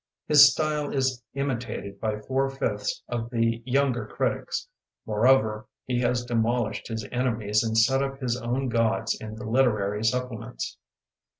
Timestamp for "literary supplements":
9.47-10.79